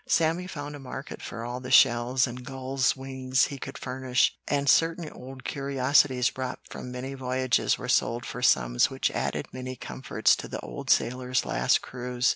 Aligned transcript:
Sammy 0.07 0.47
found 0.47 0.75
a 0.75 0.79
market 0.79 1.21
for 1.21 1.45
all 1.45 1.59
the 1.59 1.69
shells 1.69 2.25
and 2.25 2.43
gulls' 2.43 2.95
wings 2.95 3.43
he 3.45 3.59
could 3.59 3.77
furnish, 3.77 4.35
and 4.47 4.67
certain 4.67 5.07
old 5.11 5.43
curiosities 5.43 6.31
brought 6.31 6.59
from 6.67 6.91
many 6.91 7.13
voyages 7.13 7.77
were 7.77 7.87
sold 7.87 8.25
for 8.25 8.41
sums 8.41 8.89
which 8.89 9.11
added 9.11 9.49
many 9.53 9.75
comforts 9.75 10.35
to 10.37 10.47
the 10.47 10.59
old 10.61 10.89
sailor's 10.89 11.45
last 11.45 11.83
cruise. 11.83 12.29